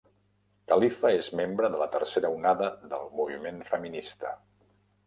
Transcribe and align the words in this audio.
Califa 0.71 1.11
és 1.17 1.29
membre 1.41 1.71
de 1.75 1.83
la 1.83 1.89
tercera 1.97 2.33
onada 2.39 2.73
del 2.95 3.07
moviment 3.21 3.65
feminista. 3.73 4.35